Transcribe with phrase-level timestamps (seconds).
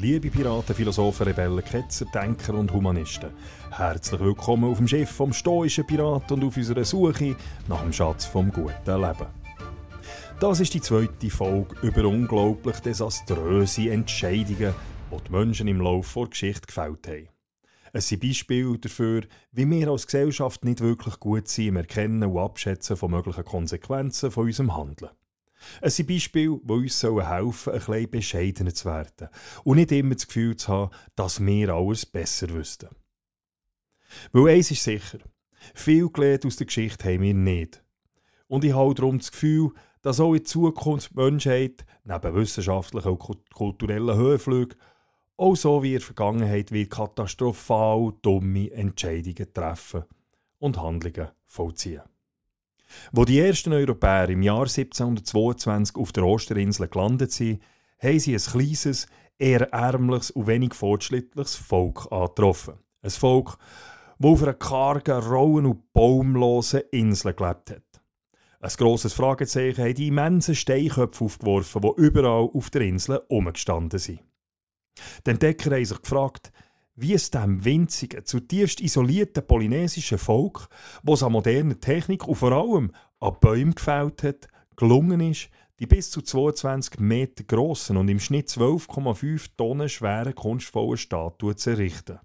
[0.00, 3.30] Liebe Piraten, Philosophen, Rebellen, Ketzer, Denker und Humanisten.
[3.72, 7.34] Herzlich willkommen auf dem Schiff vom stoischen Piraten und auf unserer Suche
[7.66, 9.26] nach dem Schatz vom guten Leben.
[10.38, 14.72] Das ist die zweite Folge über unglaublich desaströse Entscheidungen,
[15.10, 17.28] die die Menschen im Laufe der Geschichte gefällt haben.
[17.92, 22.38] Es sind Beispiele dafür, wie wir als Gesellschaft nicht wirklich gut sind im Erkennen und
[22.38, 25.10] Abschätzen von möglichen Konsequenzen von unserem Handeln.
[25.80, 29.28] Es sind Beispiele, die uns helfen sollen, ein bisschen bescheidener zu werden
[29.64, 32.88] und nicht immer das Gefühl zu haben, dass wir alles besser wüssten.
[34.32, 35.18] Weil eins ist sicher,
[35.74, 37.82] viel gelernt aus der Geschichte haben wir nicht.
[38.46, 39.72] Und ich habe darum das Gefühl,
[40.02, 44.78] dass auch in Zukunft die Menschheit, neben wissenschaftlichen und kulturellen Höhenflügen,
[45.36, 50.04] auch so wie in der Vergangenheit wird katastrophal dumme Entscheidungen treffen
[50.58, 52.02] und Handlungen vollziehen.
[53.12, 57.62] Wo die ersten Europäer im Jahr 1722 auf der Osterinsel gelandet sind,
[58.00, 59.06] haben sie ein kleines,
[59.38, 62.74] eher ärmliches und wenig fortschrittliches Volk angetroffen.
[63.02, 63.58] Ein Volk,
[64.18, 67.82] das auf einer kargen, rauen und baumlosen Insel gelebt hat.
[68.60, 74.20] Ein grosses Fragezeichen haben die immensen Steinköpfe aufgeworfen, die überall auf der Insel umgestanden sind.
[75.24, 76.50] Die Entdecker haben sich gefragt,
[77.00, 80.68] wie es dem winzigen, zutiefst isolierten polynesischen Volk,
[81.04, 85.48] das an moderner Technik und vor allem an Bäumen gefällt hat, gelungen ist,
[85.78, 91.70] die bis zu 22 Meter grossen und im Schnitt 12,5 Tonnen schweren kunstvollen Statuen zu
[91.70, 92.18] errichten.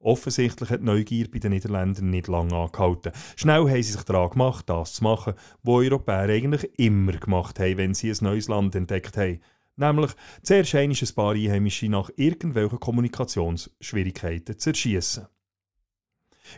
[0.00, 3.12] Offensichtlich hat die Neugier bei den Niederländern nicht lange angehalten.
[3.36, 7.76] Schnell haben sie sich daran gemacht, das zu machen, was Europäer eigentlich immer gemacht haben,
[7.76, 9.40] wenn sie ein neues Land entdeckt haben–
[9.78, 10.10] Nämlich
[10.42, 15.28] zuerst ein paar Einheimische nach irgendwelchen Kommunikationsschwierigkeiten zu erschießen.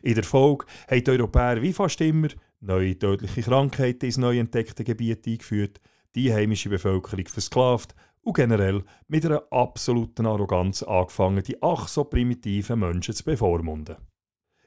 [0.03, 2.29] In der Folge haben die Europäer wie fast immer
[2.61, 5.83] neue tödliche Krankheiten ins neu entdeckte Gebiet eingeführt,
[6.15, 12.81] die einheimische Bevölkerung versklavt und generell mit einer absoluten Arroganz angefangen, die ach so primitiven
[12.81, 13.97] Menschen zu bevormunden.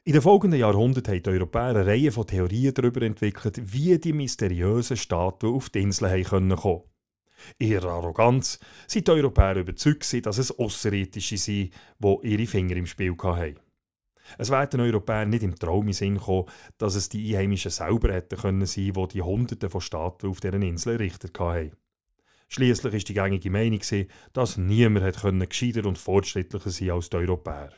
[0.04, 4.12] In den folgenden Jahrhunderten haben die Europäer eine Reihe von Theorien darüber entwickelt, wie die
[4.12, 6.82] mysteriösen Statuen auf die Insel kommen können.
[7.58, 13.14] Ihrer Arroganz sind die Europäer überzeugt, dass es Außerirdische sind, die ihre Finger im Spiel
[13.22, 13.60] hatten.
[14.38, 18.12] Es wäre den Europäern nicht im Traum in Sinn gekommen, dass es die Einheimischen selber
[18.12, 21.72] hätten können sein, die die Hunderte von Statuen auf deren Insel errichtet hatten.
[22.48, 23.80] Schließlich war die gängige Meinung,
[24.32, 27.72] dass niemand hätte gescheiter und fortschrittlicher sein als die Europäer.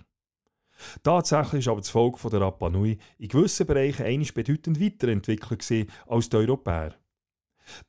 [1.02, 6.28] Tatsächlich ist aber das Volk der Rapa Nui in gewissen Bereichen einisch bedeutend weiterentwickelt als
[6.28, 6.94] die Europäer.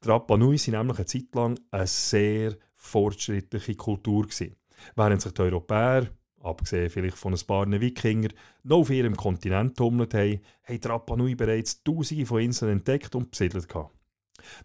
[0.04, 4.24] Die Rapa Nui waren nämlich eine Zeit lang eine sehr fortschrittliche Kultur.
[4.24, 4.56] Gewesen.
[4.96, 6.08] Während sich die Europäer,
[6.42, 8.30] abgesehen vielleicht von ein paar Wikinger,
[8.64, 13.16] noch auf ihrem Kontinent tummelt haben, haben die Rapa Nui bereits tausende von Inseln entdeckt
[13.16, 13.68] und besiedelt.
[13.68, 13.98] Gehabt.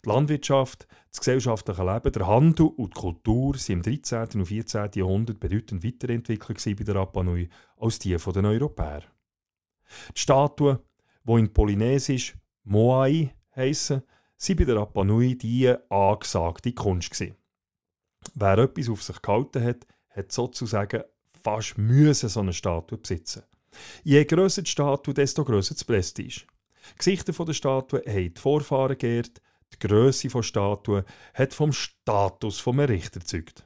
[0.05, 4.41] Die Landwirtschaft, das gesellschaftliche Leben, der Handel und die Kultur sind im 13.
[4.41, 4.91] und 14.
[4.95, 9.03] Jahrhundert bedeutend weiterentwickelt bei der Rapa Nui als die der Europäer.
[10.15, 10.78] Die Statuen,
[11.25, 12.34] die in Polynesisch
[12.65, 14.03] Moai heissen,
[14.42, 17.36] sie bei der Rapa Nui die angesagte Kunst gewesen.
[18.34, 21.04] Wer etwas auf sich gehalten hat, hat sozusagen
[21.42, 23.44] fast müssen so eine Statue besitzen.
[24.03, 26.42] Je grösser die Statue, desto grösser das Prestige.
[26.92, 29.41] Die Gesichter der Statue haben die Vorfahren geehrt,
[29.72, 31.04] die Größe der Statue
[31.34, 33.64] hat vom Status vom Errichter gezeugt.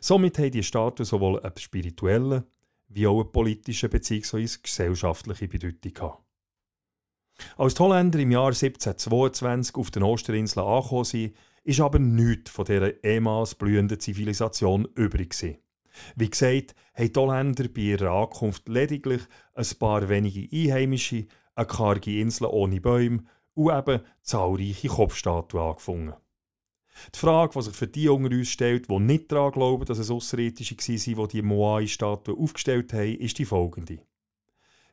[0.00, 2.46] Somit haben die Statuen sowohl eine spirituelle
[2.88, 4.48] wie auch eine politische bzw.
[4.62, 6.29] gesellschaftliche Bedeutung gehabt.
[7.56, 11.34] Als die Holländer im Jahr 1722 auf den Osterinseln angekommen sind,
[11.64, 15.58] ist aber nichts von dieser ehemals blühenden Zivilisation übrig gewesen.
[16.16, 19.22] Wie gesagt, haben die Holländer bei ihrer Ankunft lediglich
[19.54, 23.24] ein paar wenige Einheimische, eine karge Insel ohne Bäume
[23.54, 26.14] und eben zahlreiche Kopfstatuen angefunden.
[27.14, 30.10] Die Frage, die sich für die unter uns stellt, die nicht daran glauben, dass es
[30.10, 33.98] Außerirdische waren, die die Moai-Statuen aufgestellt haben, ist die folgende.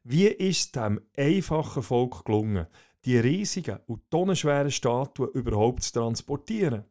[0.10, 2.68] Wie ist dem einfachen Volk gelungen,
[3.04, 6.86] die riesigen und tonnenschweren Statuen überhaupt zu transportieren?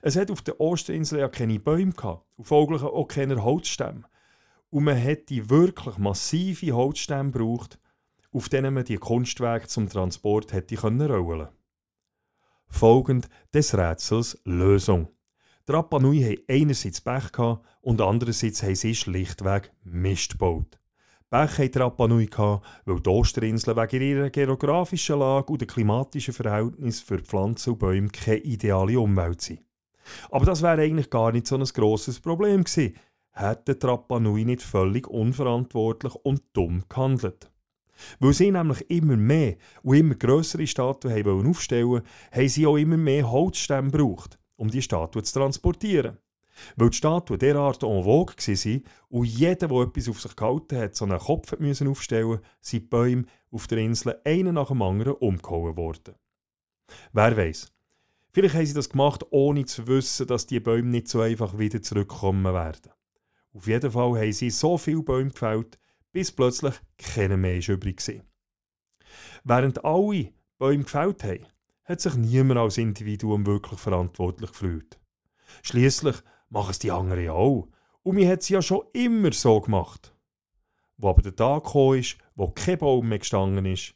[0.00, 4.04] Es hat auf der Osterinsel ja keine Bäume gehabt und folglich auch keine Holzstämme.
[4.70, 7.78] Und man hätte wirklich massive Holzstämme gebraucht,
[8.32, 11.48] auf denen man die Kunstwerke zum Transport hätte können rollen
[12.68, 15.08] Folgend des Rätsels Lösung.
[15.68, 20.79] Die Rapa Nui einerseits Pech gehabt und andererseits haben sie schlichtweg Mist gebaut.
[21.30, 22.28] Pech hatte Rapa Nui,
[22.86, 28.08] weil die Osterinseln wegen ihrer geografischen Lage und den klimatischen Verhältnissen für Pflanzen und Bäume
[28.08, 29.60] keine ideale Umwelt sind.
[30.32, 32.96] Aber das wäre eigentlich gar nicht so ein grosses Problem gewesen,
[33.30, 37.48] hätte Rapa Nui nicht völlig unverantwortlich und dumm gehandelt.
[38.18, 39.54] Weil sie nämlich immer mehr
[39.84, 44.82] und immer grössere Statuen haben aufstellen haben sie auch immer mehr Holzstämme gebraucht, um die
[44.82, 46.18] Statuen zu transportieren.
[46.76, 50.94] Weil die Statuen derart en vogue waren und jeder, der etwas auf sich gehalten hat,
[50.94, 55.14] so einen Kopf müssen aufstellen sind die Bäume auf der Insel einen nach dem anderen
[55.14, 56.14] umgehauen worden.
[57.12, 57.72] Wer weiß?
[58.32, 61.82] Vielleicht haben sie das gemacht, ohne zu wissen, dass die Bäume nicht so einfach wieder
[61.82, 62.92] zurückkommen werden.
[63.52, 65.78] Auf jeden Fall haben sie so viele Bäume gefällt,
[66.12, 68.24] bis plötzlich keiner mehr übrig war.
[69.42, 71.46] Während alle Bäume gefällt haben,
[71.84, 75.00] hat sich niemand als Individuum wirklich verantwortlich gefühlt.
[75.62, 76.16] Schließlich
[76.50, 77.68] machen es die anderen auch.
[78.02, 80.14] Und mir hat es ja schon immer so gemacht.
[80.96, 83.94] Wo aber der Tag gekommen ist, wo kein Baum mehr gestanden ist,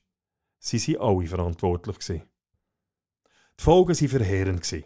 [0.58, 1.98] sie sie alle verantwortlich.
[1.98, 2.22] Die
[3.62, 4.84] Folgen waren verheerend.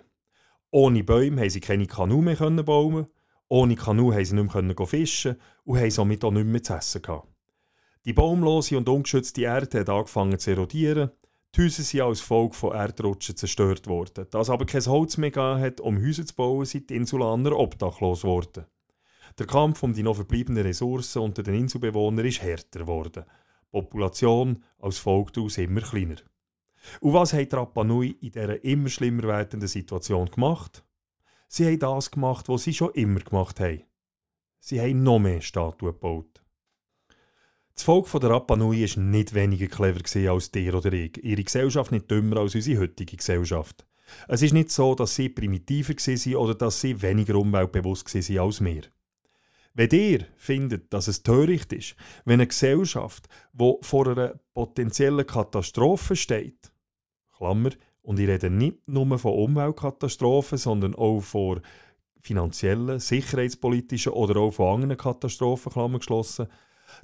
[0.70, 3.06] Ohne Bäume haben sie keine Kanu mehr bauen
[3.49, 7.03] ohne Kanu haben sie nicht mehr fischen und haben somit auch nichts mehr zu essen
[7.03, 7.29] gehabt.
[8.05, 11.11] Die baumlose und ungeschützte Erde hat angefangen zu erodieren.
[11.55, 14.27] Die Häuser sind als Folge von Erdrutschen zerstört worden.
[14.31, 18.23] Da es aber kein Holz mehr hat, um Häuser zu bauen, sind die Insulaner obdachlos
[18.23, 18.67] geworden.
[19.39, 23.25] Der Kampf um die noch verbliebenen Ressourcen unter den Inselbewohnern ist härter geworden.
[23.25, 26.17] Die Population als Folge daraus immer kleiner.
[27.00, 30.85] Und was hat Rapa Nui in dieser immer schlimmer werdenden Situation gemacht?
[31.49, 33.83] Sie haben das gemacht, was sie schon immer gemacht haben.
[34.61, 36.43] Sie haben noch mehr Statuen gebaut.
[37.79, 41.17] Das Volk der Rapa Nui war nicht weniger clever als dir oder ich.
[41.23, 43.87] Ihre Gesellschaft nicht dümmer als unsere heutige Gesellschaft.
[44.27, 48.65] Es ist nicht so, dass sie primitiver waren oder dass sie weniger umweltbewusst waren als
[48.65, 48.83] wir.
[49.75, 51.95] Wenn ihr findet, dass es töricht ist,
[52.25, 56.73] wenn eine Gesellschaft, die vor einer potenziellen Katastrophe steht,
[57.37, 57.71] Klammer,
[58.03, 61.61] und ich rede nicht nur von Umweltkatastrophen, sondern auch von
[62.23, 66.49] finanziellen, sicherheitspolitischen oder auch von anderen Katastrophen, Klammer geschlossen,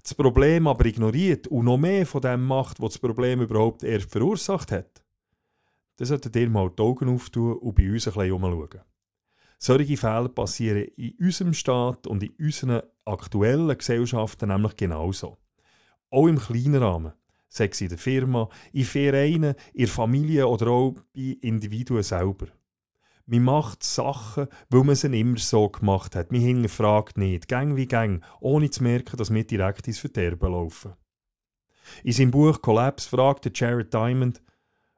[0.02, 4.10] das Problem aber ignoriert und noch mehr von dem macht, was das Problem überhaupt erst
[4.10, 5.04] verursacht hat,
[5.96, 8.81] dann solltet ihr mal die Augen auftun und bei uns ein bisschen umschauen.
[9.58, 15.38] Solche Fälle passieren in unserem Staat und in unseren aktuellen Gesellschaften nämlich genauso.
[16.10, 17.12] Auch im kleinen Rahmen,
[17.48, 22.48] sei es in der Firma, in Vereinen, in der Familie oder auch bei Individuen selber.
[23.26, 26.31] Man macht Sachen, weil man sie immer so gemacht hat.
[26.31, 30.93] Man hinterfragt nicht, gang wie gang, ohne zu merken, dass wir direkt ins Verderben laufen.
[32.03, 34.43] In seinem Buch Collapse fragte Jared Diamond,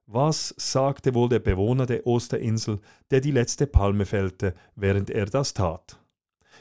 [0.06, 2.80] was sagte wohl der Bewohner der Osterinsel,
[3.10, 6.00] der die letzte Palme fällte, während er das tat?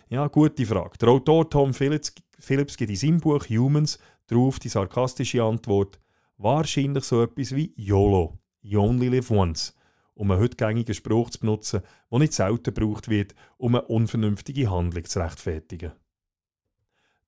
[0.09, 0.97] Ja, gute Frage.
[0.97, 5.99] Der Autor Tom Phillips, Phillips gibt in seinem Buch Humans darauf die sarkastische Antwort,
[6.37, 9.75] wahrscheinlich so etwas wie YOLO, You Only Live Once,
[10.15, 11.81] um einen heute gängigen Spruch zu benutzen,
[12.11, 15.91] der nicht selten gebraucht wird, um eine unvernünftige Handlung zu rechtfertigen.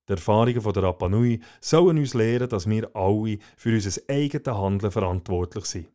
[0.07, 4.48] Die Erfahrungen von der Rapa Nui sollen uns lehren, dass wir alle für unser eigenes
[4.48, 5.89] Handeln verantwortlich sind.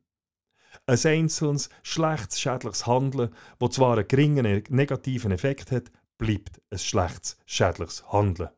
[0.87, 7.39] Ein einzelnes, schlechtes, schädliches Handeln, das zwar einen geringen negativen Effekt hat, bleibt ein schlechtes,
[7.47, 8.51] schädliches Handeln.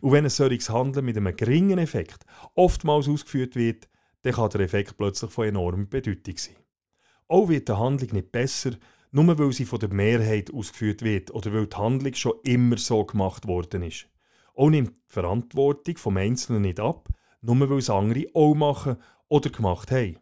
[0.00, 2.24] Und wenn ein solches Handeln mit einem geringen Effekt
[2.54, 3.88] oftmals ausgeführt wird,
[4.22, 6.56] dann kann der Effekt plötzlich von enormer Bedeutung sein.
[7.28, 8.72] Auch wird die Handlung nicht besser,
[9.10, 13.04] nur weil sie von der Mehrheit ausgeführt wird oder weil die Handlung schon immer so
[13.04, 14.06] gemacht worden ist.
[14.54, 17.08] Auch nimmt die Verantwortung vom Einzelnen nicht ab,
[17.40, 18.96] nur weil es andere auch machen
[19.28, 20.18] oder gemacht haben.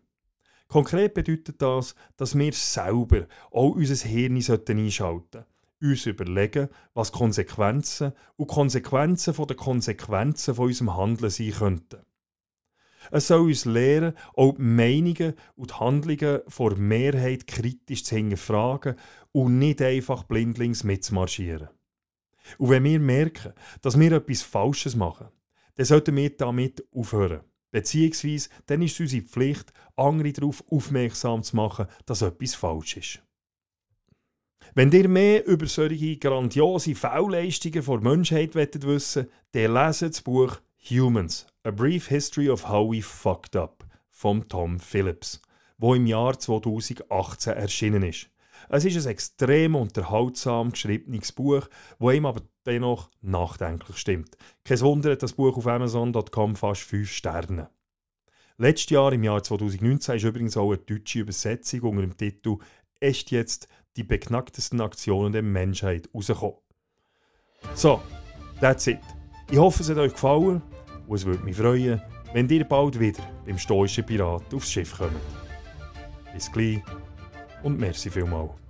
[0.69, 5.45] Konkret bedeutet das, dass wir selber auch unser Hirn einschalten sollten.
[5.83, 12.01] Uns überlegen, was Konsequenzen und Konsequenzen von den Konsequenzen von unserem Handeln sein könnten.
[13.11, 18.97] Es soll uns lehren, auch die Meinungen und die Handlungen vor Mehrheit kritisch zu hinterfragen
[19.33, 21.69] und nicht einfach blindlings mitzumarschieren.
[22.59, 25.29] Und wenn wir merken, dass wir etwas Falsches machen,
[25.75, 27.41] dann sollten wir damit aufhören.
[27.71, 33.23] Beziehungsweise dann ist es unsere Pflicht, andere darauf aufmerksam zu machen, dass etwas falsch ist.
[34.75, 40.61] Wenn ihr mehr über solche grandiose Faulleistungen der Menschheit wissen wollt, dann lest das Buch
[40.91, 45.41] Humans, A Brief History of How We Fucked Up von Tom Phillips,
[45.79, 48.29] wo im Jahr 2018 erschienen ist.
[48.69, 51.69] Es ist ein extrem unterhaltsam geschriebenes Buch,
[52.01, 54.37] wo ihm aber dennoch nachdenklich stimmt.
[54.65, 57.71] Kein Wunder hat das Buch auf Amazon.com fast 5 Sterne.
[58.59, 62.57] Letztes Jahr, im Jahr 2019, ist übrigens auch eine deutsche Übersetzung unter dem Titel
[62.99, 66.59] «Echt jetzt die beknacktesten Aktionen der Menschheit» rausgekommen.
[67.75, 68.03] So,
[68.61, 68.99] that's it.
[69.49, 70.61] Ich hoffe, es hat euch gefallen
[71.13, 72.01] und es würde mich freuen,
[72.33, 75.13] wenn ihr bald wieder beim stoischen Pirat aufs Schiff kommt.
[76.33, 76.81] Bis gleich
[77.63, 78.62] und merci vielmals.